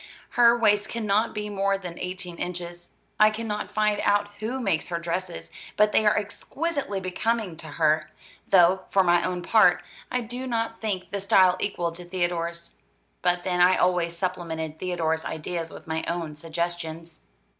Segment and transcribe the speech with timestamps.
[0.31, 2.93] Her waist cannot be more than eighteen inches.
[3.19, 8.09] I cannot find out who makes her dresses, but they are exquisitely becoming to her;
[8.49, 12.81] though, for my own part, I do not think the style equal to Theodore's.
[13.21, 17.19] But then I always supplemented Theodore's ideas with my own suggestions.